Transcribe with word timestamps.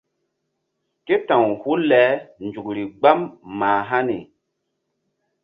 Ké 1.05 1.15
ta̧w 1.27 1.43
hul 1.61 1.81
le 1.91 2.01
nzukri 2.45 2.83
gbam 2.99 3.19
mah 3.57 3.81
hani. 3.89 4.19